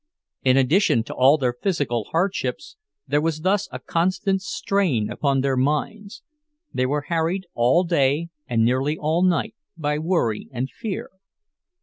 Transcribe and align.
In 0.41 0.57
addition 0.57 1.03
to 1.03 1.13
all 1.13 1.37
their 1.37 1.53
physical 1.53 2.05
hardships, 2.05 2.75
there 3.07 3.21
was 3.21 3.41
thus 3.41 3.69
a 3.71 3.77
constant 3.77 4.41
strain 4.41 5.11
upon 5.11 5.41
their 5.41 5.55
minds; 5.55 6.23
they 6.73 6.87
were 6.87 7.01
harried 7.09 7.45
all 7.53 7.83
day 7.83 8.29
and 8.47 8.65
nearly 8.65 8.97
all 8.97 9.21
night 9.21 9.53
by 9.77 9.99
worry 9.99 10.49
and 10.51 10.71
fear. 10.71 11.11